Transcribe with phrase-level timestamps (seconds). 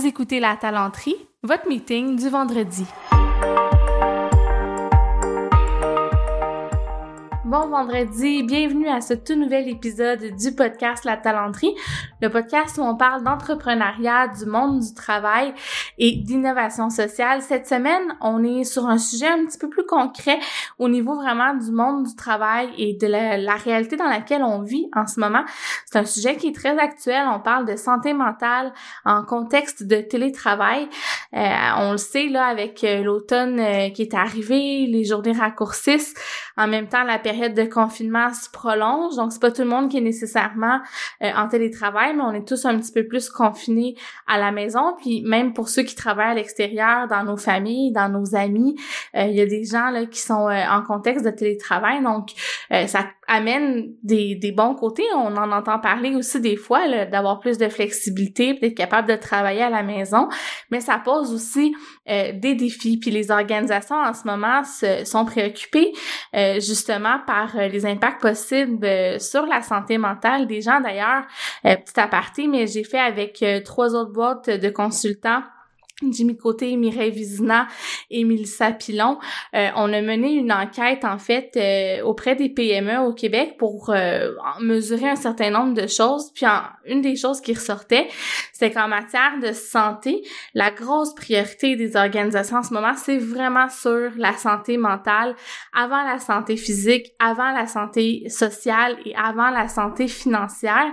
[0.00, 2.86] Vous écoutez La Talenterie, votre meeting du vendredi.
[7.50, 11.74] Bon vendredi, bienvenue à ce tout nouvel épisode du podcast La Talenterie,
[12.22, 15.52] le podcast où on parle d'entrepreneuriat, du monde du travail
[15.98, 17.42] et d'innovation sociale.
[17.42, 20.38] Cette semaine, on est sur un sujet un petit peu plus concret
[20.78, 24.88] au niveau vraiment du monde du travail et de la, réalité dans laquelle on vit
[24.94, 25.42] en ce moment.
[25.86, 27.26] C'est un sujet qui est très actuel.
[27.34, 28.72] On parle de santé mentale
[29.04, 30.88] en contexte de télétravail.
[31.34, 31.48] Euh,
[31.78, 36.14] on le sait là avec euh, l'automne euh, qui est arrivé, les journées raccourcissent,
[36.56, 39.88] en même temps la période de confinement se prolonge, donc c'est pas tout le monde
[39.88, 40.80] qui est nécessairement
[41.22, 44.94] euh, en télétravail, mais on est tous un petit peu plus confinés à la maison.
[44.98, 48.76] Puis même pour ceux qui travaillent à l'extérieur, dans nos familles, dans nos amis,
[49.16, 52.30] euh, il y a des gens là qui sont euh, en contexte de télétravail, donc
[52.86, 55.04] ça amène des, des bons côtés.
[55.14, 59.62] On en entend parler aussi des fois d'avoir plus de flexibilité, d'être capable de travailler
[59.62, 60.28] à la maison,
[60.70, 61.74] mais ça pose aussi
[62.06, 62.98] des défis.
[62.98, 65.92] Puis les organisations en ce moment se, sont préoccupées
[66.58, 70.80] justement par euh, les impacts possibles euh, sur la santé mentale des gens.
[70.80, 71.24] D'ailleurs,
[71.64, 75.42] euh, petit aparté, mais j'ai fait avec trois autres boîtes de consultants
[76.08, 77.68] Jimmy Côté, Mireille Vizina
[78.10, 79.18] et Mélissa Pilon.
[79.54, 83.90] Euh, on a mené une enquête, en fait, euh, auprès des PME au Québec pour
[83.90, 86.32] euh, mesurer un certain nombre de choses.
[86.34, 86.46] Puis
[86.86, 88.08] une des choses qui ressortait,
[88.52, 90.22] c'est qu'en matière de santé,
[90.54, 95.34] la grosse priorité des organisations en ce moment, c'est vraiment sur la santé mentale,
[95.74, 100.92] avant la santé physique, avant la santé sociale et avant la santé financière.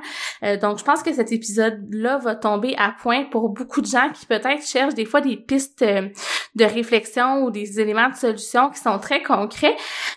[0.62, 4.26] donc, je pense que cet épisode-là va tomber à point pour beaucoup de gens qui
[4.26, 6.10] peut-être cherchent des fois des pistes euh,
[6.58, 9.76] de réflexion ou des éléments de solution qui sont très concrets.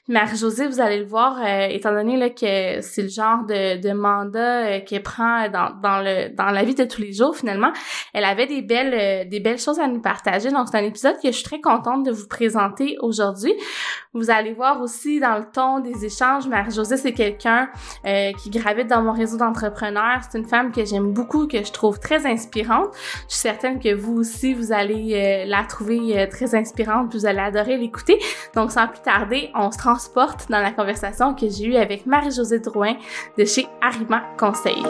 [0.09, 3.93] Marie-Josée, vous allez le voir, euh, étant donné là, que c'est le genre de, de
[3.93, 7.73] mandat euh, qu'elle prend dans, dans, le, dans la vie de tous les jours, finalement,
[8.13, 10.51] elle avait des belles, des belles choses à nous partager.
[10.51, 13.55] Donc, c'est un épisode que je suis très contente de vous présenter aujourd'hui.
[14.13, 17.69] Vous allez voir aussi dans le ton des échanges, Marie-Josée, c'est quelqu'un
[18.05, 20.21] qui gravite dans mon réseau d'entrepreneurs.
[20.29, 22.89] C'est une femme que j'aime beaucoup, que je trouve très inspirante.
[23.29, 27.27] Je suis certaine que vous aussi, vous allez euh, la trouver euh, très inspirante, vous
[27.27, 28.19] allez adorer l'écouter.
[28.55, 32.61] Donc sans plus tarder, on se transporte dans la conversation que j'ai eue avec Marie-Josée
[32.61, 32.95] Drouin
[33.37, 34.83] de chez Arima Conseil.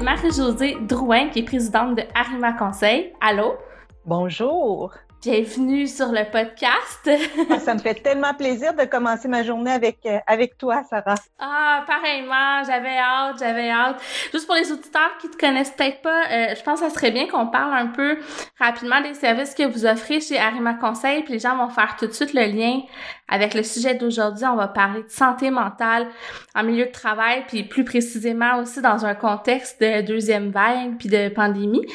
[0.00, 3.12] Marie-Josée Drouin, qui est présidente de Arima Conseil.
[3.20, 3.54] Allô?
[4.04, 4.92] Bonjour.
[5.28, 7.10] Bienvenue sur le podcast.
[7.50, 11.16] Ah, ça me fait tellement plaisir de commencer ma journée avec, euh, avec toi, Sarah.
[11.38, 14.00] Ah, pareillement, j'avais hâte, j'avais hâte.
[14.32, 17.10] Juste pour les auditeurs qui te connaissent peut-être pas, euh, je pense que ça serait
[17.10, 18.18] bien qu'on parle un peu
[18.58, 22.06] rapidement des services que vous offrez chez Arima Conseil, puis les gens vont faire tout
[22.06, 22.82] de suite le lien
[23.28, 24.44] avec le sujet d'aujourd'hui.
[24.46, 26.08] On va parler de santé mentale
[26.54, 31.08] en milieu de travail, puis plus précisément aussi dans un contexte de deuxième vague puis
[31.08, 31.86] de pandémie.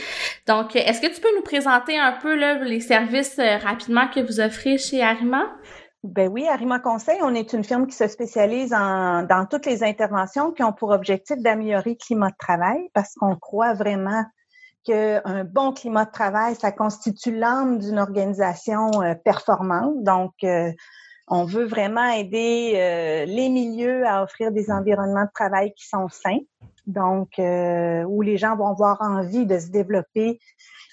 [0.47, 4.19] Donc, est-ce que tu peux nous présenter un peu là, les services euh, rapidement que
[4.19, 5.49] vous offrez chez Arima?
[6.03, 9.83] Ben oui, Arima Conseil, on est une firme qui se spécialise en, dans toutes les
[9.83, 14.25] interventions qui ont pour objectif d'améliorer le climat de travail parce qu'on croit vraiment
[14.83, 20.03] qu'un bon climat de travail, ça constitue l'âme d'une organisation euh, performante.
[20.03, 20.71] Donc, euh,
[21.31, 26.41] on veut vraiment aider les milieux à offrir des environnements de travail qui sont sains,
[26.85, 30.39] donc où les gens vont avoir envie de se développer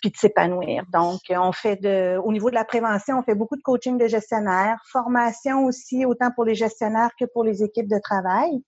[0.00, 0.84] puis de s'épanouir.
[0.93, 4.06] Donc, on fait de, au niveau de la prévention, on fait beaucoup de coaching de
[4.06, 8.62] gestionnaires, formation aussi, autant pour les gestionnaires que pour les équipes de travail.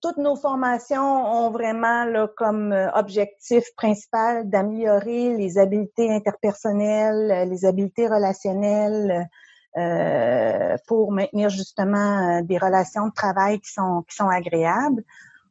[0.00, 7.66] Toutes nos formations ont vraiment là, comme euh, objectif principal d'améliorer les habiletés interpersonnelles, les
[7.66, 9.28] habiletés relationnelles,
[9.76, 15.04] euh, pour maintenir justement euh, des relations de travail qui sont qui sont agréables.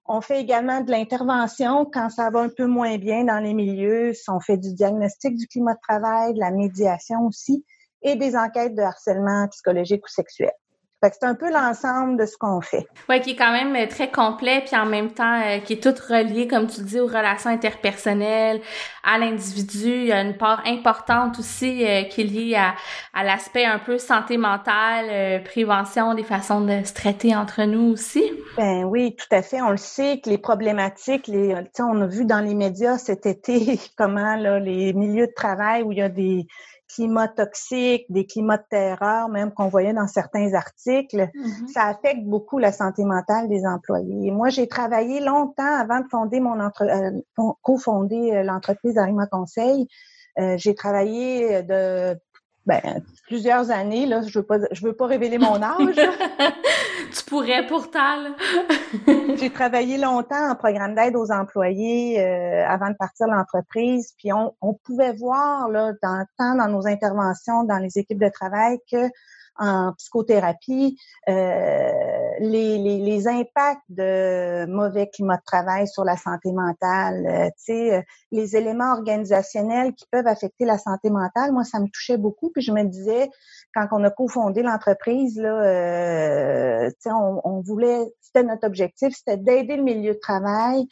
[0.06, 4.14] On fait également de l'intervention quand ça va un peu moins bien dans les milieux.
[4.28, 7.64] On fait du diagnostic du climat de travail, de la médiation aussi,
[8.02, 10.52] et des enquêtes de harcèlement psychologique ou sexuel
[11.02, 12.86] c'est un peu l'ensemble de ce qu'on fait.
[13.08, 15.84] Oui, qui est quand même euh, très complet, puis en même temps, euh, qui est
[15.84, 18.60] tout relié, comme tu dis, aux relations interpersonnelles,
[19.04, 19.88] à l'individu.
[19.88, 22.76] Il y a une part importante aussi euh, qui est liée à,
[23.14, 28.24] à l'aspect un peu santé mentale, prévention, des façons de se traiter entre nous aussi.
[28.58, 29.62] Ben oui, tout à fait.
[29.62, 33.80] On le sait que les problématiques, les, on a vu dans les médias cet été
[33.98, 36.46] comment là, les milieux de travail où il y a des
[36.94, 41.68] climats toxiques, des climats de terreur, même qu'on voyait dans certains articles, mm-hmm.
[41.68, 44.32] ça affecte beaucoup la santé mentale des employés.
[44.32, 47.12] moi, j'ai travaillé longtemps avant de fonder mon entre, euh,
[47.62, 49.88] cofonder euh, l'entreprise Arima Conseil.
[50.40, 52.18] Euh, j'ai travaillé de
[52.66, 52.82] ben,
[53.28, 54.06] plusieurs années.
[54.06, 55.96] Là, je veux pas, je veux pas révéler mon âge.
[57.14, 58.34] tu pourrais pourtant.
[59.36, 64.14] J'ai travaillé longtemps en programme d'aide aux employés euh, avant de partir l'entreprise.
[64.18, 68.30] Puis on, on, pouvait voir là, dans, tant dans nos interventions dans les équipes de
[68.30, 69.10] travail que
[69.60, 70.98] en psychothérapie,
[71.28, 71.92] euh,
[72.40, 78.02] les, les, les, impacts de mauvais climat de travail sur la santé mentale, euh, euh,
[78.32, 82.50] les éléments organisationnels qui peuvent affecter la santé mentale, moi, ça me touchait beaucoup.
[82.52, 83.30] Puis je me disais,
[83.76, 89.76] quand on a cofondé l'entreprise, là, euh, on, on voulait, c'était notre objectif, c'était d'aider
[89.76, 90.88] le milieu de travail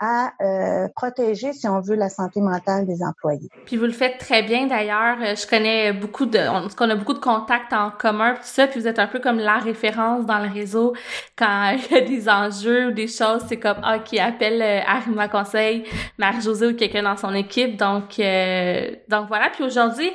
[0.00, 3.48] à euh, protéger, si on veut, la santé mentale des employés.
[3.66, 5.16] Puis vous le faites très bien d'ailleurs.
[5.20, 8.68] Euh, je connais beaucoup de, on, on a beaucoup de contacts en commun, tout ça.
[8.68, 10.94] Puis vous êtes un peu comme la référence dans le réseau
[11.36, 13.42] quand il y a des enjeux ou des choses.
[13.48, 15.84] C'est comme ah qui appelle euh, Arima Conseil,
[16.16, 17.76] Marie-Josée ou quelqu'un dans son équipe.
[17.76, 19.50] Donc euh, donc voilà.
[19.50, 20.10] Puis aujourd'hui,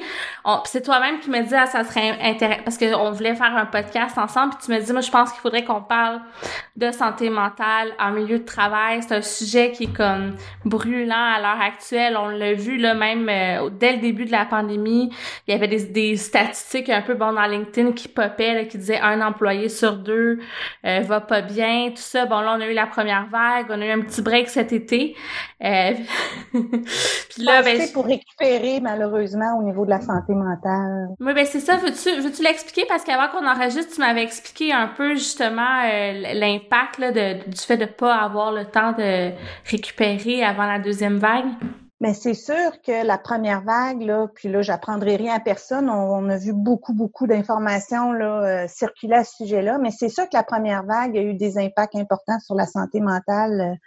[0.66, 4.18] c'est toi-même qui me dis ah, ça serait intéressant parce qu'on voulait faire un podcast
[4.18, 4.54] ensemble.
[4.56, 6.22] Puis tu me dis moi je pense qu'il faudrait qu'on parle
[6.78, 9.02] de santé mentale en milieu de travail.
[9.04, 10.36] C'est un sujet qui est comme
[10.66, 12.18] brûlant à l'heure actuelle.
[12.18, 15.12] On l'a vu là même euh, dès le début de la pandémie,
[15.48, 19.00] il y avait des, des statistiques un peu bon dans LinkedIn qui popaient qui disaient
[19.00, 20.40] un employé sur deux
[20.86, 22.26] euh, va pas bien, tout ça.
[22.26, 24.72] Bon là on a eu la première vague, on a eu un petit break cet
[24.72, 25.16] été.
[25.64, 25.92] Euh,
[26.52, 31.10] puis là ben pour récupérer malheureusement au niveau de la santé mentale.
[31.20, 32.86] Oui ben c'est ça, veux-tu veux-tu l'expliquer?
[32.88, 35.84] Parce qu'avant qu'on enregistre, tu m'avais expliqué un peu justement
[36.34, 39.32] l'impact là de, du fait de pas avoir le temps de
[39.66, 41.46] récupérer avant la deuxième vague?
[42.04, 45.90] Mais c'est sûr que la première vague, là, puis là, j'apprendrai rien à personne.
[45.90, 49.78] On, a vu beaucoup, beaucoup d'informations là, euh, circuler à ce sujet-là.
[49.78, 53.00] Mais c'est sûr que la première vague a eu des impacts importants sur la santé
[53.00, 53.78] mentale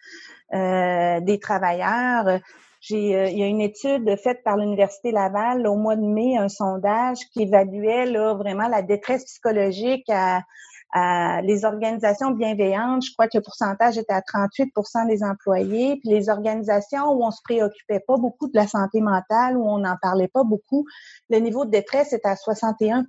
[0.54, 2.40] euh, des travailleurs.
[2.80, 6.48] J'ai, il y a une étude faite par l'Université Laval au mois de mai, un
[6.48, 10.40] sondage qui évaluait là, vraiment la détresse psychologique à,
[11.42, 14.72] les organisations bienveillantes, je crois que le pourcentage était à 38
[15.08, 16.00] des employés.
[16.00, 19.78] Puis les organisations où on se préoccupait pas beaucoup de la santé mentale, où on
[19.78, 20.86] n'en parlait pas beaucoup,
[21.30, 23.06] le niveau de détresse était à 61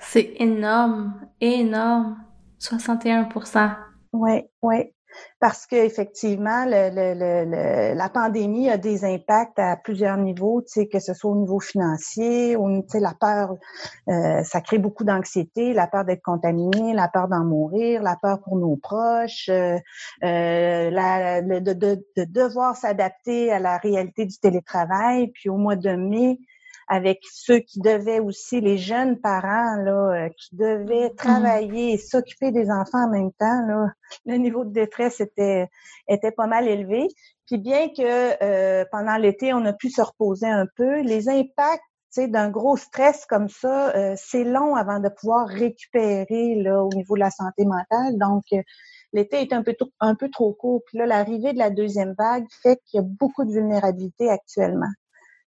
[0.00, 2.16] C'est énorme, énorme.
[2.60, 3.76] 61%
[4.12, 4.92] Oui, oui
[5.40, 11.36] parce qu'effectivement, le, la pandémie a des impacts à plusieurs niveaux, que ce soit au
[11.36, 12.56] niveau financier,
[12.88, 13.56] sais, la peur,
[14.08, 18.40] euh, ça crée beaucoup d'anxiété, la peur d'être contaminé, la peur d'en mourir, la peur
[18.40, 19.78] pour nos proches, euh,
[20.24, 25.28] euh la, de devoir s'adapter à la réalité du télétravail.
[25.28, 26.38] Puis au mois de mai,
[26.88, 31.16] avec ceux qui devaient aussi, les jeunes parents là, euh, qui devaient mmh.
[31.16, 33.66] travailler et s'occuper des enfants en même temps.
[33.66, 33.92] Là,
[34.26, 35.68] le niveau de détresse était,
[36.08, 37.08] était pas mal élevé.
[37.46, 41.82] Puis bien que euh, pendant l'été, on a pu se reposer un peu, les impacts
[42.16, 47.14] d'un gros stress comme ça, euh, c'est long avant de pouvoir récupérer là, au niveau
[47.14, 48.18] de la santé mentale.
[48.18, 48.42] Donc,
[49.12, 50.82] l'été est un peu, un peu trop court.
[50.86, 54.90] Puis là, l'arrivée de la deuxième vague fait qu'il y a beaucoup de vulnérabilité actuellement.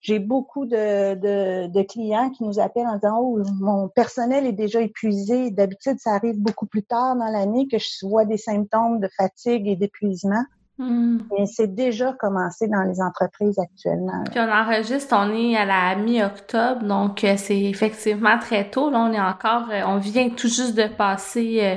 [0.02, 5.52] J'ai beaucoup de, clients qui nous appellent en disant Oh, mon personnel est déjà épuisé.
[5.52, 9.68] D'habitude, ça arrive beaucoup plus tard dans l'année que je vois des symptômes de fatigue
[9.68, 10.44] et d'épuisement.
[10.80, 11.18] Hmm.
[11.38, 14.24] Mais c'est déjà commencé dans les entreprises actuellement.
[14.32, 18.90] Puis on enregistre, on est à la mi-octobre, donc euh, c'est effectivement très tôt.
[18.90, 21.76] Là, on est encore, euh, on vient tout juste de passer euh,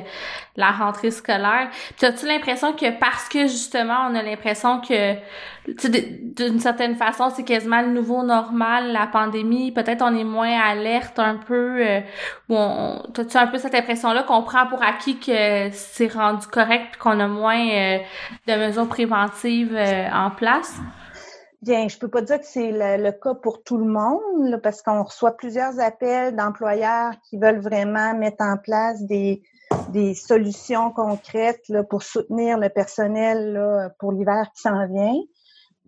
[0.54, 1.68] la rentrée scolaire.
[1.96, 5.16] Puis as-tu l'impression que parce que justement, on a l'impression que
[5.66, 9.72] d'une certaine façon, c'est quasiment le nouveau normal, la pandémie.
[9.72, 11.84] Peut-être on est moins alerte un peu.
[12.48, 16.88] Ou on, as-tu un peu cette impression-là qu'on prend pour acquis que c'est rendu correct
[16.90, 17.64] puis qu'on a moins
[18.48, 20.74] de mesures préventives euh, en place?
[21.62, 25.02] Bien, je peux pas dire que c'est le, cas pour tout le monde, parce qu'on
[25.02, 29.42] reçoit plusieurs appels d'employeurs qui veulent vraiment mettre en place des,
[29.90, 35.14] des solutions concrètes pour soutenir le personnel pour l'hiver qui s'en vient.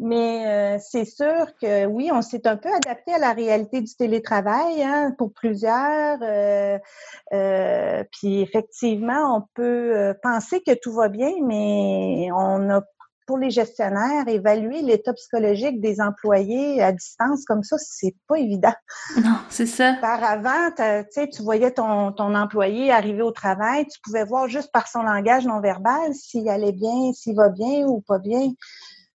[0.00, 3.94] Mais euh, c'est sûr que oui, on s'est un peu adapté à la réalité du
[3.94, 6.18] télétravail hein, pour plusieurs.
[6.20, 12.82] Euh, puis effectivement, on peut penser que tout va bien, mais on a
[13.26, 18.74] pour les gestionnaires, évaluer l'état psychologique des employés à distance comme ça, c'est pas évident.
[19.22, 19.94] Non, c'est ça.
[20.00, 24.88] Par avant, tu voyais ton, ton employé arriver au travail, tu pouvais voir juste par
[24.88, 28.52] son langage non verbal s'il allait bien, s'il va bien ou pas bien.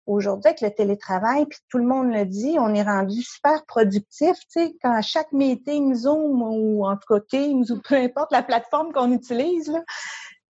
[0.06, 4.34] Aujourd'hui, avec le télétravail, puis tout le monde le dit, on est rendu super productif.
[4.52, 8.32] Tu sais, quand à chaque meeting Zoom ou en tout cas Teams ou peu importe
[8.32, 9.84] la plateforme qu'on utilise, là,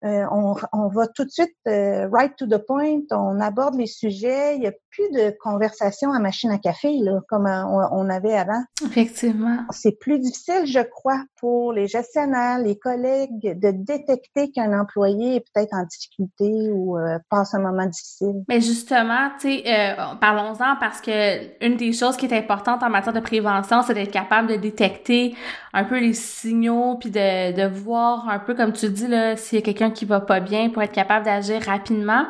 [0.02, 3.86] euh, on, on, va tout de suite euh, right to the point, on aborde les
[3.86, 4.54] sujets.
[4.56, 8.32] Il n'y a plus de conversation à machine à café là, comme euh, on, avait
[8.32, 8.62] avant.
[8.84, 9.58] Effectivement.
[9.70, 15.44] C'est plus difficile, je crois, pour les gestionnaires, les collègues, de détecter qu'un employé est
[15.52, 16.96] peut-être en difficulté ou
[17.28, 18.42] passe un moment difficile.
[18.48, 23.14] Mais justement, tu sais, parlons-en parce que une des choses qui est importante en matière
[23.14, 25.34] de prévention, c'est d'être capable de détecter
[25.72, 29.58] un peu les signaux puis de, de voir un peu comme tu dis là s'il
[29.58, 32.26] y a quelqu'un qui va pas bien pour être capable d'agir rapidement.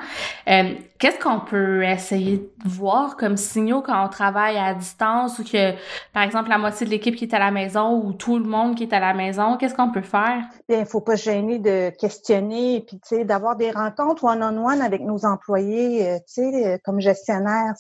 [0.49, 5.45] Euh, qu'est-ce qu'on peut essayer de voir comme signaux quand on travaille à distance ou
[5.45, 5.73] que,
[6.13, 8.77] par exemple, la moitié de l'équipe qui est à la maison ou tout le monde
[8.77, 9.57] qui est à la maison?
[9.57, 10.45] Qu'est-ce qu'on peut faire?
[10.69, 14.25] Bien, il faut pas se gêner de questionner et puis, tu sais, d'avoir des rencontres
[14.25, 17.75] one-on-one avec nos employés, euh, tu sais, euh, comme gestionnaire.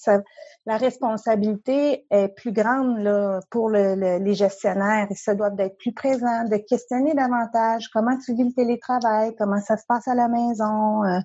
[0.65, 6.45] la responsabilité est plus grande là, pour les gestionnaires et ça doit être plus présent,
[6.51, 11.05] de questionner davantage comment tu vis le télétravail, comment ça se passe à la maison,
[11.05, 11.19] euh,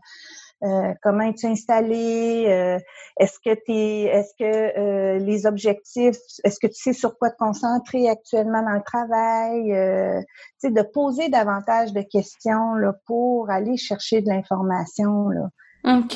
[0.63, 2.77] euh, comment es-tu installé, euh,
[3.19, 8.09] est-ce que t'es, est-ce que les objectifs, est-ce que tu sais sur quoi te concentrer
[8.09, 10.23] actuellement dans le travail,
[10.59, 15.49] tu sais, de poser davantage de questions là, pour aller chercher de l'information là.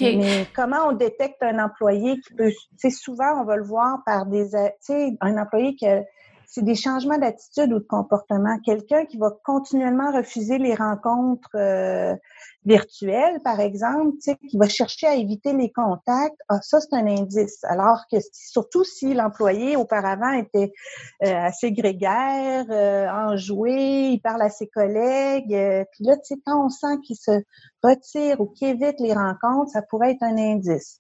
[0.01, 3.99] Mais comment on détecte un employé qui peut, tu sais, souvent on va le voir
[4.05, 6.01] par des, tu sais, un employé qui a
[6.49, 8.57] c'est des changements d'attitude ou de comportement.
[8.65, 12.15] Quelqu'un qui va continuellement refuser les rencontres euh,
[12.65, 14.17] virtuelles, par exemple,
[14.49, 17.63] qui va chercher à éviter les contacts, ah, ça, c'est un indice.
[17.65, 20.73] Alors que surtout si l'employé auparavant était
[21.23, 26.15] euh, assez grégaire, euh, enjoué, il parle à ses collègues, euh, puis là,
[26.47, 27.43] quand on sent qu'il se
[27.83, 30.99] retire ou qu'il évite les rencontres, ça pourrait être un indice.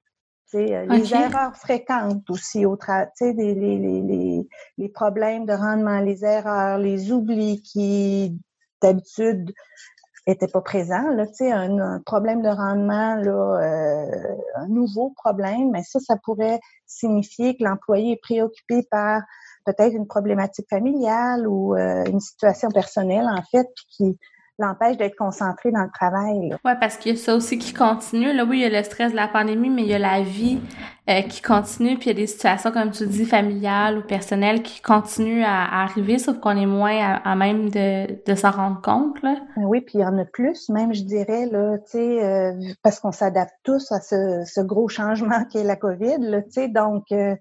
[0.55, 2.77] Euh, les erreurs fréquentes aussi au
[3.21, 8.39] les, les, les, les, problèmes de rendement, les erreurs, les oublis qui
[8.81, 9.53] d'habitude
[10.27, 11.09] n'étaient pas présents.
[11.11, 16.59] Là, un, un problème de rendement, là, euh, un nouveau problème, mais ça, ça pourrait
[16.87, 19.21] signifier que l'employé est préoccupé par
[19.65, 24.19] peut-être une problématique familiale ou euh, une situation personnelle, en fait, puis qui
[24.59, 26.55] l'empêche d'être concentré dans le travail.
[26.63, 28.33] Oui, parce qu'il y a ça aussi qui continue.
[28.33, 30.21] Là, oui, il y a le stress de la pandémie, mais il y a la
[30.21, 30.59] vie
[31.09, 34.61] euh, qui continue, puis il y a des situations, comme tu dis, familiales ou personnelles
[34.61, 39.19] qui continuent à, arriver, sauf qu'on est moins à, même de, de s'en rendre compte.
[39.23, 39.37] Là.
[39.57, 42.51] Ben oui, puis il y en a plus, même, je dirais, là, euh,
[42.83, 47.35] parce qu'on s'adapte tous à ce, ce gros changement qu'est la COVID, là, donc euh,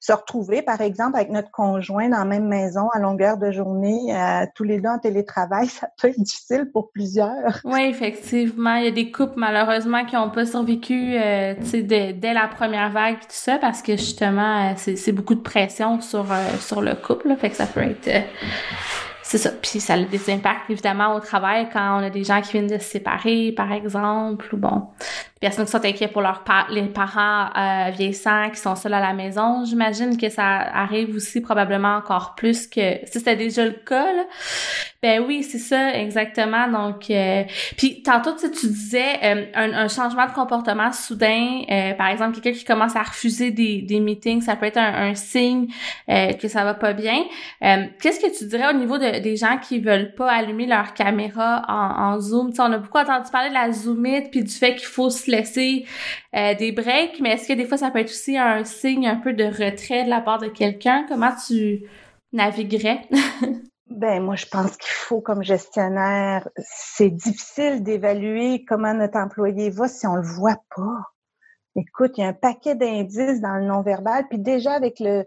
[0.00, 4.14] se retrouver, par exemple, avec notre conjoint dans la même maison à longueur de journée,
[4.54, 7.60] tous les deux en télétravail, ça peut être difficile pour plusieurs.
[7.64, 12.90] Oui, effectivement, il y a des couples, malheureusement, qui n'ont pas survécu, dès la première
[12.90, 16.94] vague tout ça parce que justement, euh, c'est beaucoup de pression sur, euh, sur le
[16.94, 17.28] couple.
[17.28, 18.20] Là, fait que ça peut être euh,
[19.22, 19.50] c'est ça.
[19.50, 22.66] Puis ça a des impacts évidemment au travail quand on a des gens qui viennent
[22.66, 24.88] de se séparer, par exemple, ou bon,
[25.44, 29.12] personnes qui sont inquiètes pour leurs les parents euh, vieillissants qui sont seuls à la
[29.12, 29.64] maison.
[29.66, 34.12] J'imagine que ça arrive aussi probablement encore plus que si c'était déjà le cas.
[34.14, 34.24] Là.
[35.04, 36.66] Ben oui, c'est ça exactement.
[36.66, 37.42] Donc, euh,
[37.76, 42.58] puis tantôt tu, tu disais euh, un, changement de comportement soudain, euh, par exemple quelqu'un
[42.58, 45.66] qui commence à refuser des, des meetings, ça peut être un, un signe
[46.08, 47.22] que ça va pas bien.
[47.60, 51.66] Qu'est-ce que tu dirais au niveau de des gens qui veulent pas allumer leur caméra
[51.68, 52.52] en, Zoom?
[52.58, 55.86] on a beaucoup entendu parler de la Zoomite puis du fait qu'il faut se laisser
[56.34, 59.16] euh, des breaks, mais est-ce que des fois ça peut être aussi un signe un
[59.16, 61.06] peu de retrait de la part de quelqu'un?
[61.08, 61.84] Comment tu
[62.32, 63.08] naviguerais?
[63.90, 69.86] Ben, moi, je pense qu'il faut, comme gestionnaire, c'est difficile d'évaluer comment notre employé va
[69.86, 71.12] si on le voit pas.
[71.76, 75.26] Écoute, il y a un paquet d'indices dans le non-verbal, puis déjà avec le,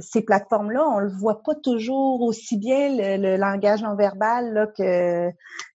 [0.00, 5.30] ces plateformes-là, on le voit pas toujours aussi bien le, langage non verbal là, que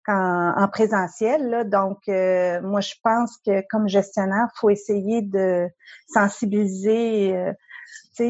[0.04, 1.48] qu'en en présentiel.
[1.50, 1.64] Là.
[1.64, 5.68] Donc, euh, moi, je pense que comme gestionnaire, faut essayer de
[6.08, 7.52] sensibiliser euh,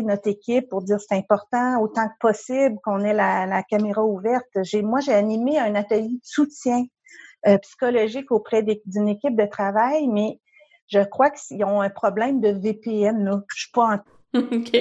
[0.02, 4.46] notre équipe pour dire c'est important autant que possible qu'on ait la, la caméra ouverte.
[4.62, 6.84] J'ai, moi, j'ai animé un atelier de soutien
[7.46, 10.38] euh, psychologique auprès d'une équipe de travail, mais
[10.88, 13.24] je crois qu'ils ont un problème de VPN.
[13.24, 13.42] Là.
[13.54, 13.98] Je suis pas en
[14.34, 14.78] OK.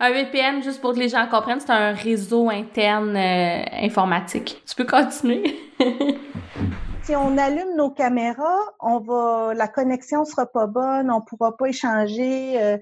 [0.00, 4.62] Un VPN, juste pour que les gens comprennent, c'est un réseau interne euh, informatique.
[4.66, 5.60] Tu peux continuer?
[7.04, 11.66] si on allume nos caméras, on va, la connexion sera pas bonne, on pourra pas
[11.66, 12.78] échanger euh,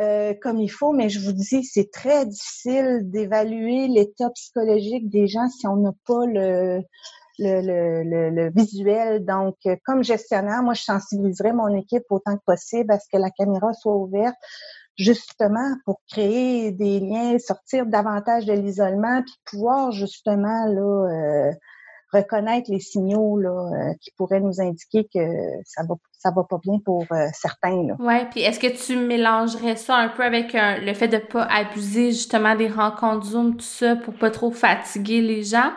[0.00, 0.92] euh, comme il faut.
[0.92, 5.92] Mais je vous dis, c'est très difficile d'évaluer l'état psychologique des gens si on n'a
[6.06, 6.82] pas le,
[7.40, 9.24] le, le, le, visuel.
[9.24, 13.30] Donc, comme gestionnaire, moi, je sensibiliserai mon équipe autant que possible à ce que la
[13.30, 14.36] caméra soit ouverte
[14.96, 21.52] justement pour créer des liens, sortir davantage de l'isolement, puis pouvoir justement là euh,
[22.12, 25.20] reconnaître les signaux là, euh, qui pourraient nous indiquer que
[25.64, 27.82] ça va ça va pas bien pour euh, certains.
[27.84, 27.96] Là.
[27.98, 32.12] Ouais, puis est-ce que tu mélangerais ça un peu avec le fait de pas abuser
[32.12, 35.72] justement des rencontres Zoom tout ça pour pas trop fatiguer les gens?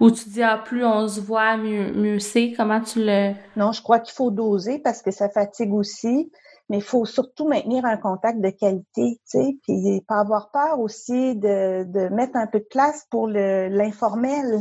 [0.00, 2.52] Ou tu dis ah plus on se voit mieux mieux c'est?
[2.54, 6.30] Comment tu le Non, je crois qu'il faut doser parce que ça fatigue aussi
[6.68, 10.80] mais il faut surtout maintenir un contact de qualité, tu sais, puis pas avoir peur
[10.80, 14.60] aussi de, de mettre un peu de place pour l'informel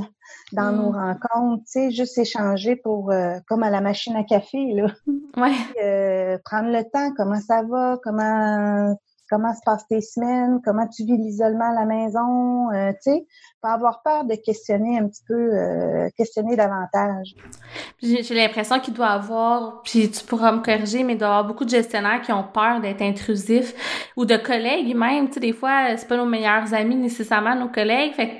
[0.51, 0.95] dans nos mm.
[0.95, 4.87] rencontres, tu sais, juste échanger pour euh, comme à la machine à café là.
[5.37, 5.51] Ouais.
[5.83, 8.95] Euh, prendre le temps, comment ça va, comment
[9.29, 13.25] comment se passent tes semaines, comment tu vis l'isolement à la maison, euh, tu sais,
[13.61, 17.35] pas avoir peur de questionner un petit peu, euh, questionner davantage.
[18.01, 21.45] J'ai l'impression qu'il doit avoir, puis tu pourras me corriger, mais il doit y avoir
[21.45, 23.73] beaucoup de gestionnaires qui ont peur d'être intrusifs
[24.15, 27.69] ou de collègues même, tu sais, des fois, c'est pas nos meilleurs amis nécessairement, nos
[27.69, 28.39] collègues, fait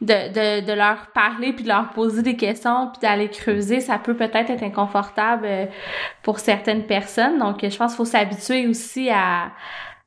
[0.00, 3.98] de, de, de leur parler puis de leur poser des questions puis d'aller creuser, ça
[3.98, 5.66] peut peut-être être inconfortable euh,
[6.22, 7.38] pour certaines personnes.
[7.38, 9.50] Donc, je pense qu'il faut s'habituer aussi à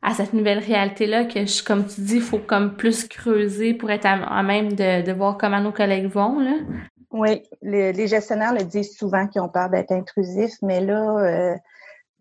[0.04, 3.90] à cette nouvelle réalité-là que, je, comme tu dis, il faut comme plus creuser pour
[3.90, 6.40] être à, même de, de, voir comment nos collègues vont.
[6.40, 6.58] Là.
[7.12, 11.56] Oui, les, gestionnaires le disent souvent qu'ils ont peur d'être intrusifs, mais là, euh,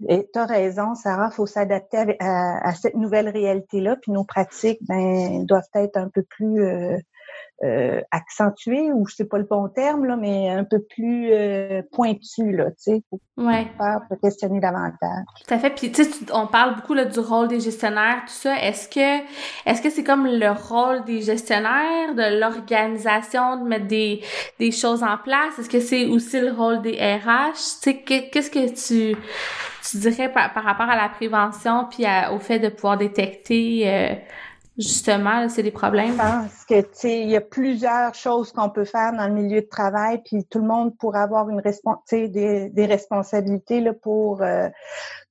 [0.09, 4.81] tu as raison, Sarah, il faut s'adapter à, à, cette nouvelle réalité-là, puis nos pratiques
[4.83, 6.99] ben, doivent être un peu plus euh,
[8.11, 12.51] accentué ou je sais pas le bon terme là, mais un peu plus euh, pointu
[12.57, 13.69] là, tu sais, pour ouais.
[13.79, 15.25] faire pour questionner davantage.
[15.47, 15.71] Tout à fait.
[15.71, 18.61] Puis tu sais, on parle beaucoup là, du rôle des gestionnaires, tout ça.
[18.61, 19.25] Est-ce que
[19.65, 24.23] est-ce que c'est comme le rôle des gestionnaires, de l'organisation, de mettre des
[24.59, 25.59] des choses en place?
[25.59, 29.17] Est-ce que c'est aussi le rôle des RH Tu sais, qu'est-ce que tu
[29.89, 34.15] tu dirais par, par rapport à la prévention puis au fait de pouvoir détecter euh,
[34.79, 36.13] justement, c'est des problèmes?
[36.13, 39.35] Je pense que, tu sais, il y a plusieurs choses qu'on peut faire dans le
[39.35, 41.61] milieu de travail, puis tout le monde pourrait avoir une
[42.11, 44.69] des, des responsabilités là, pour euh,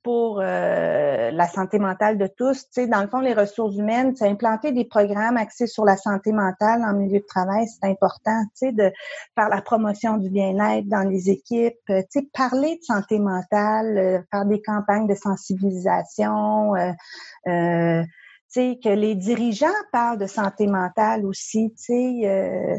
[0.03, 2.63] pour euh, la santé mentale de tous.
[2.63, 5.95] Tu sais, dans le fond, les ressources humaines, c'est implanter des programmes axés sur la
[5.95, 8.91] santé mentale en milieu de travail, c'est important, tu sais, de
[9.35, 14.45] faire la promotion du bien-être dans les équipes, tu sais, parler de santé mentale, faire
[14.45, 16.73] des campagnes de sensibilisation,
[18.57, 22.77] euh, que les dirigeants parlent de santé mentale aussi, tu sais, euh,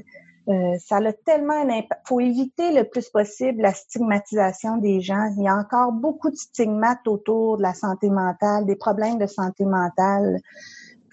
[0.49, 2.03] euh, ça a tellement un impact.
[2.07, 5.33] faut éviter le plus possible la stigmatisation des gens.
[5.37, 9.27] Il y a encore beaucoup de stigmates autour de la santé mentale, des problèmes de
[9.27, 10.41] santé mentale.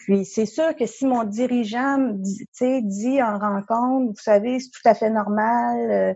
[0.10, 2.48] Puis c'est sûr que si mon dirigeant dit,
[2.82, 6.14] dit en rencontre, vous savez, c'est tout à fait normal euh,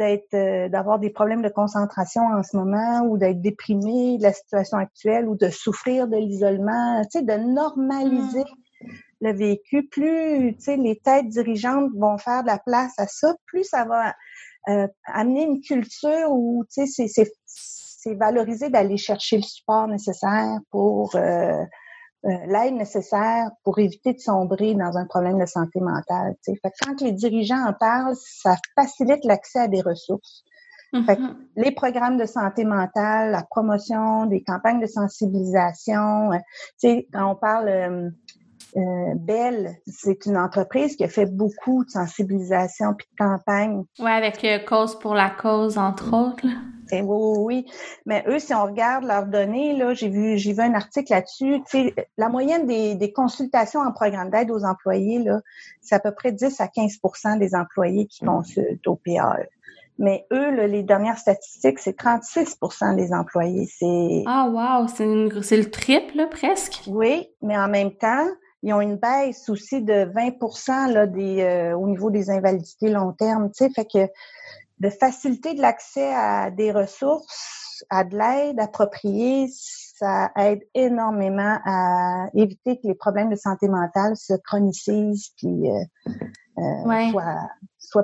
[0.00, 4.32] d'être, euh, d'avoir des problèmes de concentration en ce moment, ou d'être déprimé de la
[4.32, 8.88] situation actuelle, ou de souffrir de l'isolement, tu sais, de normaliser mmh.
[9.20, 9.86] le vécu.
[9.86, 13.84] Plus, tu sais, les têtes dirigeantes vont faire de la place à ça, plus ça
[13.84, 14.12] va
[14.68, 20.58] euh, amener une culture où, tu sais, c'est, c'est, valorisé d'aller chercher le support nécessaire
[20.70, 21.64] pour euh,
[22.22, 26.34] l'aide nécessaire pour éviter de sombrer dans un problème de santé mentale.
[26.44, 30.44] Fait que quand les dirigeants en parlent, ça facilite l'accès à des ressources.
[30.92, 31.34] Mm-hmm.
[31.56, 36.32] les programmes de santé mentale, la promotion, des campagnes de sensibilisation.
[36.32, 38.10] Euh, quand on parle euh,
[38.76, 43.84] euh, Belle, c'est une entreprise qui a fait beaucoup de sensibilisation puis de campagnes.
[43.98, 46.46] Oui, avec Cause pour la cause, entre autres.
[46.92, 47.66] Oui, oui, oui.
[48.06, 51.62] Mais eux, si on regarde leurs données, là, j'ai vu, j'ai vu un article là-dessus.
[52.16, 55.40] La moyenne des, des consultations en programme d'aide aux employés, là,
[55.80, 59.46] c'est à peu près 10 à 15% des employés qui consultent au PAE.
[59.98, 63.66] Mais eux, là, les dernières statistiques, c'est 36% des employés.
[63.66, 66.82] C'est ah wow, c'est le triple presque.
[66.86, 68.26] Oui, mais en même temps,
[68.62, 73.12] ils ont une baisse aussi de 20 là, des, euh, au niveau des invalidités long
[73.12, 73.50] terme.
[73.50, 74.10] Tu sais, fait que
[74.80, 79.48] de faciliter de l'accès à des ressources, à de l'aide appropriée,
[79.98, 86.12] ça aide énormément à éviter que les problèmes de santé mentale se chronicisent puis euh,
[86.58, 87.48] euh soient,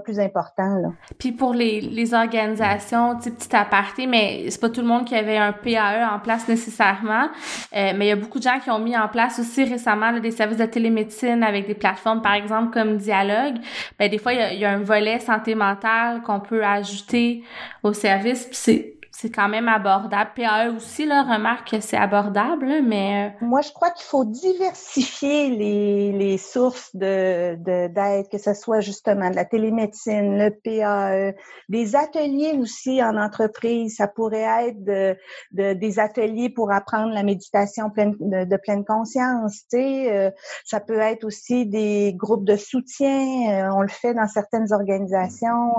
[0.04, 0.76] plus importants.
[0.76, 0.88] Là.
[1.18, 5.36] Puis pour les, les organisations, petit aparté, mais c'est pas tout le monde qui avait
[5.36, 7.28] un PAE en place nécessairement,
[7.76, 10.12] euh, mais il y a beaucoup de gens qui ont mis en place aussi récemment
[10.18, 13.56] des services de télémédecine avec des plateformes, par exemple comme Dialogue.
[13.98, 17.42] Ben des fois il y a, y a un volet santé mentale qu'on peut ajouter
[17.82, 18.48] au service.
[18.52, 20.30] c'est c'est quand même abordable.
[20.34, 23.32] PAE aussi, là, remarque que c'est abordable, mais...
[23.42, 28.80] Euh, Moi, je crois qu'il faut diversifier les, les sources de, d'aide, que ce soit
[28.80, 31.36] justement de la télémédecine, le PAE,
[31.68, 33.96] des ateliers aussi en entreprise.
[33.96, 35.16] Ça pourrait être de,
[35.52, 39.62] de des ateliers pour apprendre la méditation pleine, de, pleine conscience.
[39.74, 40.30] Euh,
[40.64, 43.10] ça peut être aussi des groupes de soutien.
[43.50, 45.74] Euh, on le fait dans certaines organisations.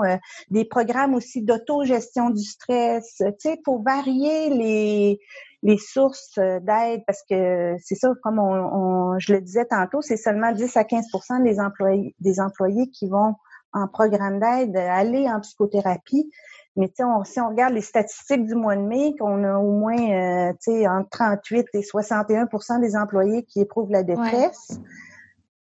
[0.50, 5.18] des programmes aussi d'autogestion du stress tu sais, pour varier les,
[5.62, 10.52] les sources d'aide, parce que c'est ça, comme on, je le disais tantôt, c'est seulement
[10.52, 11.06] 10 à 15
[11.42, 13.34] des employés, des employés qui vont
[13.72, 16.30] en programme d'aide aller en psychothérapie.
[16.76, 17.02] Mais si
[17.40, 20.52] on regarde les statistiques du mois de mai, qu'on a au moins, euh,
[20.88, 24.80] entre 38 et 61% des employés qui éprouvent la détresse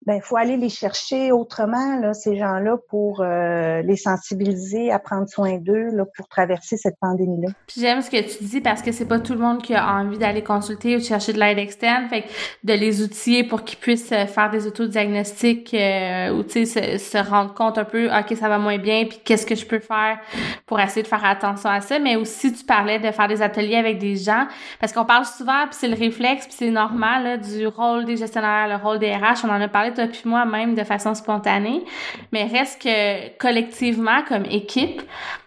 [0.05, 5.29] ben faut aller les chercher autrement là ces gens-là pour euh, les sensibiliser à prendre
[5.29, 7.53] soin d'eux là pour traverser cette pandémie là.
[7.67, 9.95] Puis j'aime ce que tu dis parce que c'est pas tout le monde qui a
[9.95, 12.27] envie d'aller consulter ou de chercher de l'aide externe, fait que
[12.63, 17.11] de les outiller pour qu'ils puissent euh, faire des autodiagnostics euh, ou tu sais se,
[17.11, 19.79] se, rendre compte un peu OK, ça va moins bien puis qu'est-ce que je peux
[19.79, 20.19] faire
[20.65, 23.77] pour essayer de faire attention à ça, mais aussi tu parlais de faire des ateliers
[23.77, 24.47] avec des gens
[24.81, 28.17] parce qu'on parle souvent puis c'est le réflexe puis c'est normal là, du rôle des
[28.17, 31.13] gestionnaires, le rôle des RH, on en a parlé toi puis moi même de façon
[31.13, 31.83] spontanée,
[32.31, 35.01] mais reste que collectivement comme équipe,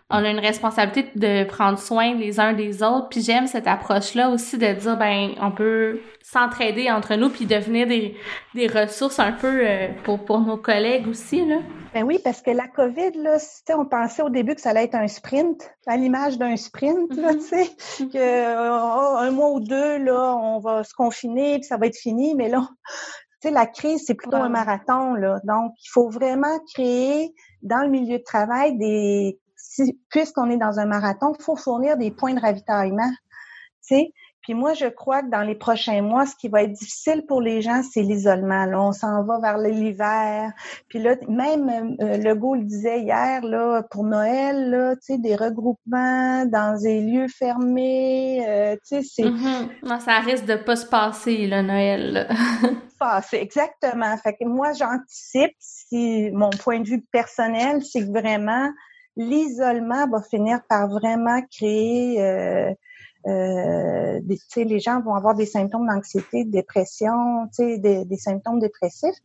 [0.09, 3.09] on a une responsabilité de prendre soin les uns des autres.
[3.09, 7.87] Puis j'aime cette approche-là aussi de dire ben on peut s'entraider entre nous puis devenir
[7.87, 8.17] des,
[8.55, 11.57] des ressources un peu euh, pour, pour nos collègues aussi là.
[11.93, 13.39] Ben oui, parce que la COVID, là,
[13.71, 17.33] on pensait au début que ça allait être un sprint, à l'image d'un sprint, là,
[17.33, 17.39] mm-hmm.
[17.39, 21.79] tu sais, que oh, un mois ou deux, là, on va se confiner, puis ça
[21.79, 22.69] va être fini, mais là,
[23.45, 25.41] la crise, c'est plutôt un marathon, là.
[25.45, 29.39] Donc, il faut vraiment créer dans le milieu de travail des,
[30.11, 33.11] puisqu'on est dans un marathon, il faut fournir des points de ravitaillement.
[33.87, 34.13] Tu sais,
[34.47, 37.41] puis moi, je crois que dans les prochains mois, ce qui va être difficile pour
[37.41, 38.65] les gens, c'est l'isolement.
[38.65, 40.53] Là, on s'en va vers l'hiver.
[40.87, 45.35] Puis là, même euh, Legault le disait hier, là, pour Noël, là, tu sais, des
[45.35, 49.29] regroupements dans des lieux fermés, euh, tu sais, c'est...
[49.29, 49.99] Mm-hmm.
[49.99, 52.29] ça risque de pas se passer, le Noël.
[53.01, 54.17] passer, exactement.
[54.19, 58.71] Fait que moi, j'anticipe, si mon point de vue personnel, c'est que vraiment,
[59.17, 62.23] l'isolement va finir par vraiment créer...
[62.23, 62.73] Euh,
[63.27, 64.21] euh,
[64.57, 69.19] les gens vont avoir des symptômes d'anxiété, de dépression, des, symptômes dépressifs.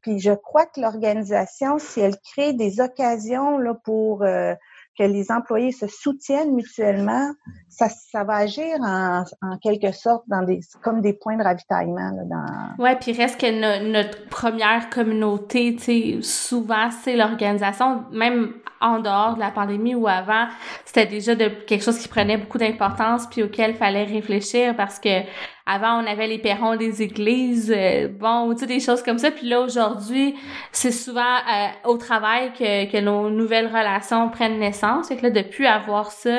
[0.00, 4.54] Puis je crois que l'organisation, si elle crée des occasions là, pour euh,
[4.98, 7.32] que les employés se soutiennent mutuellement,
[7.68, 12.10] ça, ça va agir en, en, quelque sorte dans des comme des points de ravitaillement.
[12.10, 12.82] Là, dans...
[12.82, 19.34] Ouais, puis reste que notre première communauté, tu sais, souvent c'est l'organisation, même en dehors
[19.34, 20.48] de la pandémie ou avant,
[20.84, 25.20] c'était déjà de quelque chose qui prenait beaucoup d'importance puis auquel fallait réfléchir parce que
[25.64, 29.30] avant on avait les perrons des églises, euh, bon, tu sais des choses comme ça.
[29.30, 30.34] Puis là aujourd'hui,
[30.72, 35.10] c'est souvent euh, au travail que, que nos nouvelles relations prennent naissance.
[35.10, 36.30] Et que là, depuis avoir ça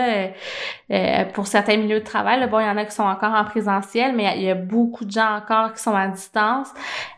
[0.92, 3.46] euh, pour certains milieux de travail, bon, il y en a qui sont encore en
[3.46, 6.68] présentiel, mais il y, a beaucoup de gens encore qui sont à distance.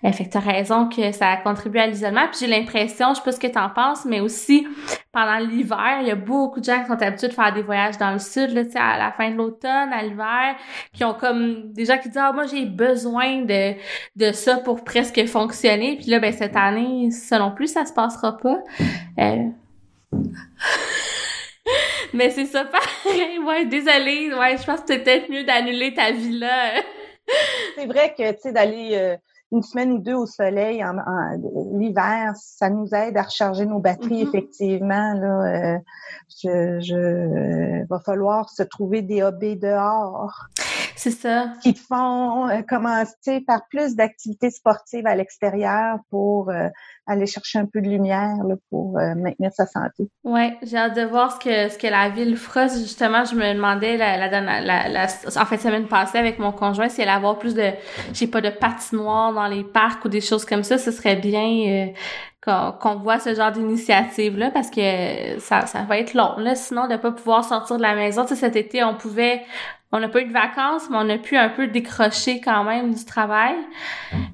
[0.04, 2.28] fait que t'as raison que ça a contribué à l'isolement.
[2.30, 4.68] Puis j'ai l'impression, je sais pas ce que t'en penses, mais aussi
[5.16, 7.98] pendant l'hiver, il y a beaucoup de gens qui sont habitués de faire des voyages
[7.98, 10.58] dans le sud, là, à la fin de l'automne, à l'hiver,
[10.92, 13.76] qui ont comme des gens qui disent ah moi j'ai besoin de
[14.18, 15.96] de ça pour presque fonctionner.
[15.96, 18.58] Puis là ben cette année, selon plus, ça se passera pas.
[19.20, 19.46] Euh...
[22.14, 23.40] Mais c'est ça pareil.
[23.40, 24.34] Ouais, désolée.
[24.34, 26.74] Ouais, je pense que c'était peut-être mieux d'annuler ta vie là.
[27.78, 29.16] c'est vrai que tu sais d'aller euh,
[29.52, 30.96] une semaine ou deux au soleil en,
[31.78, 34.28] l'hiver, ça nous aide à recharger nos batteries mm-hmm.
[34.28, 35.14] effectivement.
[35.14, 35.80] Là, euh,
[36.44, 40.48] je, je va falloir se trouver des hobbies dehors.
[40.96, 41.54] C'est ça.
[41.62, 46.70] Qui font euh, commencer par plus d'activités sportives à l'extérieur pour euh,
[47.06, 50.08] aller chercher un peu de lumière là, pour euh, maintenir sa santé.
[50.24, 52.68] Ouais, j'ai hâte de voir ce que ce que la ville fera.
[52.68, 56.90] Justement, je me demandais la, la, la, la en fait semaine passée avec mon conjoint
[56.90, 57.72] si elle allait avoir plus de,
[58.14, 61.94] j'ai pas de patinoire dans les parcs ou des choses comme ça, ce serait bien
[62.46, 66.88] qu'on voit ce genre d'initiative là parce que ça, ça va être long là sinon
[66.88, 69.42] de pas pouvoir sortir de la maison tu sais cet été on pouvait
[69.96, 72.94] on n'a pas eu de vacances, mais on a pu un peu décrocher quand même
[72.94, 73.56] du travail.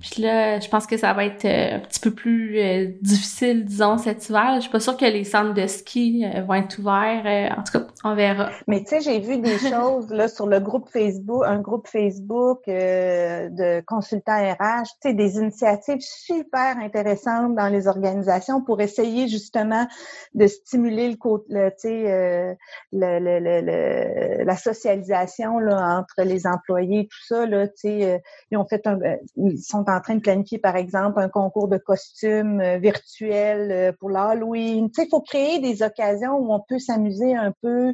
[0.02, 3.63] Puis là, je pense que ça va être euh, un petit peu plus euh, difficile,
[3.63, 4.56] disons, cet hiver.
[4.56, 7.56] Je suis pas sûre que les centres de ski euh, vont être ouverts.
[7.56, 8.50] en tout cas, on verra.
[8.67, 12.62] Mais tu sais, j'ai vu des choses là sur le groupe Facebook, un groupe Facebook
[12.65, 19.88] de consultants RH, tu sais, des initiatives super intéressantes dans les organisations pour essayer justement
[20.34, 21.17] de stimuler le,
[21.50, 22.58] le tu sais,
[22.91, 27.45] le, le, la socialisation là, entre les employés, tout ça.
[27.45, 28.17] Là, euh,
[28.51, 31.67] ils ont fait un, euh, ils sont en train de planifier, par exemple, un concours
[31.67, 34.89] de costumes euh, virtuel pour l'Halloween.
[34.97, 37.93] Il faut créer des occasions où on peut s'amuser un peu,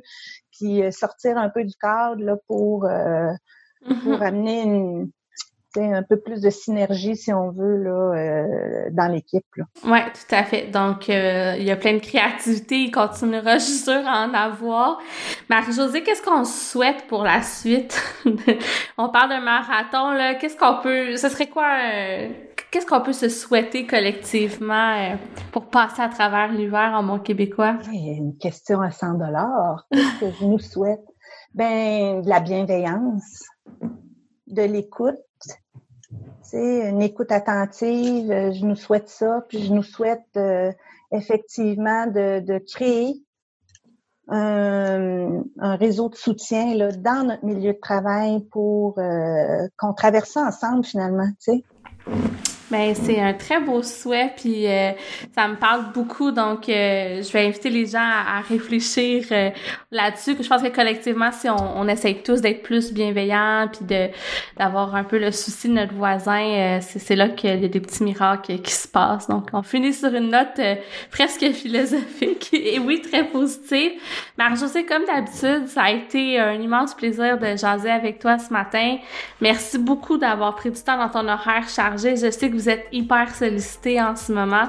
[0.51, 4.03] puis sortir un peu du cadre là, pour, mm-hmm.
[4.03, 5.11] pour amener une,
[5.75, 9.45] un peu plus de synergie, si on veut, là, euh, dans l'équipe.
[9.85, 10.67] Oui, tout à fait.
[10.67, 12.75] Donc, euh, il y a plein de créativité.
[12.83, 14.99] Il continuera, je suis sûre, à en avoir.
[15.49, 18.01] Marie-Josée, qu'est-ce qu'on souhaite pour la suite?
[18.97, 20.35] on parle d'un marathon, là.
[20.35, 21.15] Qu'est-ce qu'on peut...
[21.15, 21.67] Ce serait quoi...
[22.69, 25.15] Qu'est-ce qu'on peut se souhaiter collectivement euh,
[25.53, 27.77] pour passer à travers l'hiver en Mont québécois?
[27.93, 29.87] Une question à 100 dollars.
[29.91, 30.99] Qu'est-ce que je nous souhaite?
[31.53, 33.45] Ben, de la bienveillance,
[34.47, 35.15] de l'écoute,
[36.53, 40.71] une écoute attentive, euh, je nous souhaite ça, puis je nous souhaite euh,
[41.11, 43.21] effectivement de, créer
[44.29, 50.41] un, réseau de soutien là, dans notre milieu de travail pour euh, qu'on traverse ça
[50.45, 51.29] ensemble finalement.
[52.69, 54.91] Ben c'est un très beau souhait puis euh,
[55.33, 59.51] ça me parle beaucoup donc euh, je vais inviter les gens à, réfléchir euh,
[59.89, 60.35] là-dessus.
[60.37, 64.09] Je pense que collectivement si on, on essaye tous d'être plus bienveillants puis de
[64.57, 68.03] d'avoir un peu le souci de notre voisin, c'est là qu'il y a des petits
[68.03, 69.29] miracles qui se passent.
[69.29, 70.59] Donc on finit sur une note
[71.09, 73.93] presque philosophique et oui très positive.
[74.37, 78.97] Marie-Josée comme d'habitude ça a été un immense plaisir de jaser avec toi ce matin.
[79.39, 82.17] Merci beaucoup d'avoir pris du temps dans ton horaire chargé.
[82.17, 84.65] Je sais que vous êtes hyper sollicité en ce moment.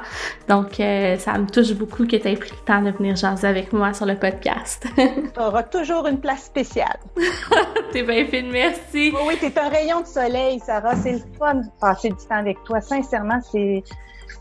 [0.48, 3.46] Donc, euh, ça me touche beaucoup que tu aies pris le temps de venir jaser
[3.46, 4.86] avec moi sur le podcast.
[4.96, 6.98] tu auras toujours une place spéciale.
[7.92, 9.12] t'es bien fine, merci.
[9.14, 10.96] Oui, oui, t'es un rayon de soleil, Sarah.
[10.96, 12.80] C'est le fun de passer du temps avec toi.
[12.80, 13.82] Sincèrement, c'est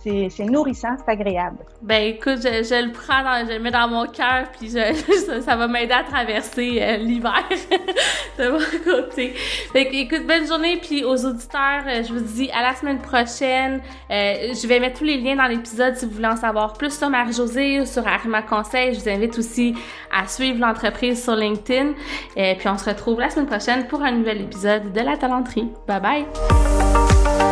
[0.04, 1.58] c'est nourrissant, c'est agréable.
[1.82, 4.70] Ben écoute, je, le prends, je le mets dans mon cœur, puis
[5.46, 7.44] ça va m'aider à traverser euh, l'hiver
[8.40, 9.34] de mon côté.
[9.72, 13.82] Fait écoute, bonne journée, puis aux auditeurs, euh, je vous dis à la semaine prochaine.
[14.10, 16.98] Euh, je vais mettre tous les liens dans l'épisode si vous voulez en savoir plus
[16.98, 18.94] sur Marie-Josée ou sur Arima Conseil.
[18.94, 19.76] Je vous invite aussi
[20.14, 21.94] à suivre l'entreprise sur LinkedIn.
[22.36, 25.70] Et puis on se retrouve la semaine prochaine pour un nouvel épisode de La Talenterie.
[25.88, 27.47] Bye bye!